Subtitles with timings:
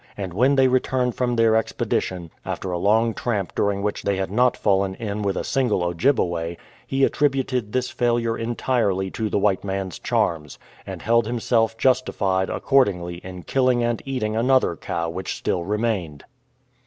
[0.17, 4.31] And when they returned from their expedition, after a long tramp during which they had
[4.31, 9.63] not fallen in with a single Ojjibeway, he attributed this failure entirely to the white
[9.63, 15.63] man's charms, and held himself justified accordingly in killing and eating another cow which still
[15.63, 16.23] remained.